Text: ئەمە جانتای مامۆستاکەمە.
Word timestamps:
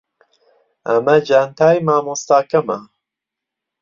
ئەمە 0.87 1.15
جانتای 1.27 1.77
مامۆستاکەمە. 1.87 2.79